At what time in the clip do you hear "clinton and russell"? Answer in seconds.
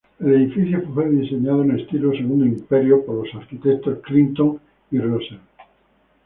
3.99-5.37